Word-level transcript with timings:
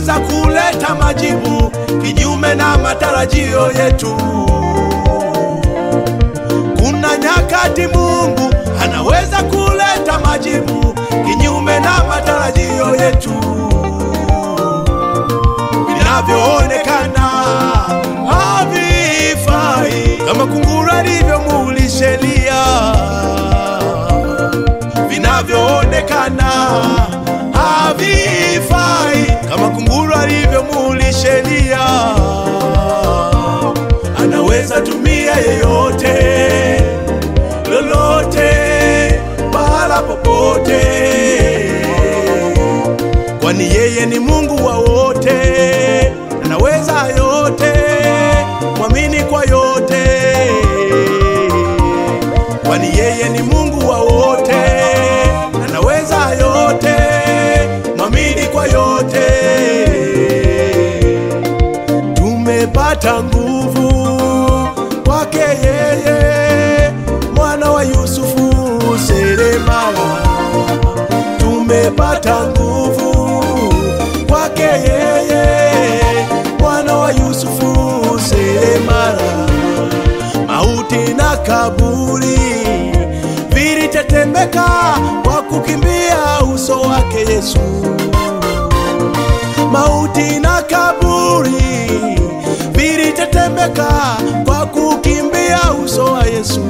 nyakati 0.00 0.20
kuleta 0.20 0.94
majibu 0.94 1.72
kinyume 2.02 2.54
na 2.54 2.78
matarajio 2.78 3.72
yetu. 3.72 4.16
Kuna 6.78 7.16
nyakati 7.18 7.86
Mungu 7.86 8.54
anaweza 8.82 9.42
kuleta 9.42 10.18
majibu 10.24 10.94
kinyume 11.26 11.80
na 11.80 12.04
matarajio 12.04 12.94
yetu. 13.04 13.32
Vinavyoonekana 15.98 17.28
havifai, 18.30 20.18
kama 20.26 20.46
kunguru 20.46 20.90
alivyomuulisha 20.90 22.10
Eliya. 22.10 22.64
Vinavyoonekana 25.08 26.50
kwani 43.46 43.64
yeye 43.74 44.06
ni 44.06 44.18
Mungu 44.18 44.66
wa 44.66 44.76
wote, 44.78 45.32
anaweza 46.44 46.92
yote, 47.18 47.72
mwamini 48.78 49.20
kwa 49.24 49.44
yote, 49.44 50.02
kwani 52.66 52.86
yeye 52.98 53.28
ni 53.28 53.42
Mungu 53.42 53.88
wa 53.88 53.98
wote, 54.00 54.52
anaweza 55.64 56.16
yote, 56.40 56.94
mwamini 57.96 58.46
kwa 58.52 58.66
yote. 58.66 59.26
Tumepata 62.14 63.22
nguvu 63.22 64.08
kwake 65.04 65.38
yeye, 65.38 66.15
Yesu 87.36 87.58
mauti 89.72 90.40
na 90.40 90.62
kaburi 90.62 91.52
vilitetemeka 92.72 94.16
kwa 94.44 94.66
kukimbia 94.66 95.58
uso 95.84 96.04
wa 96.04 96.26
Yesu. 96.26 96.60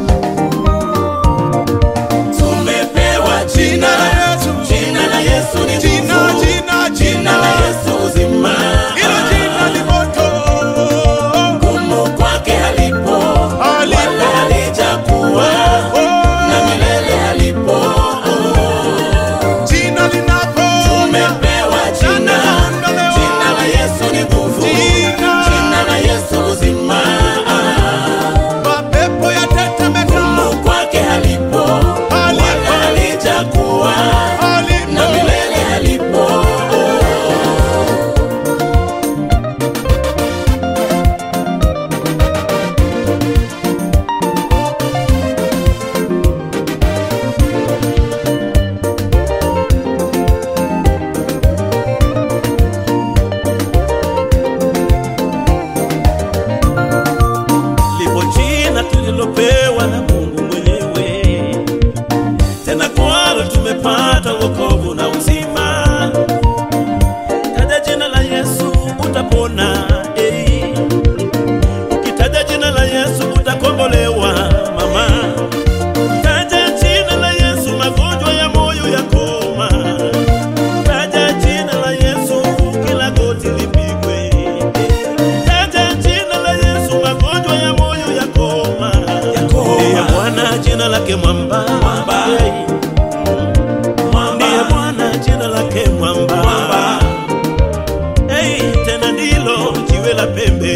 Ona. 69.46 69.95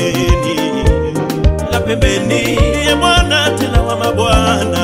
pembeni, 0.05 0.85
la 1.73 1.81
pembeni, 1.81 2.57
ndiye 2.57 2.95
Bwana 3.01 3.51
tena 3.59 3.83
wa 3.83 3.97
mabwana. 3.97 4.80